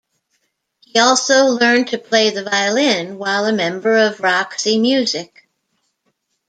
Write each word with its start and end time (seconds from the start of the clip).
He 0.79 0.97
also 0.99 1.45
learned 1.49 1.89
to 1.89 1.99
play 1.99 2.31
the 2.31 2.43
violin 2.43 3.19
while 3.19 3.45
a 3.45 3.53
member 3.53 3.95
of 3.95 4.19
Roxy 4.19 4.79
Music. 4.79 5.47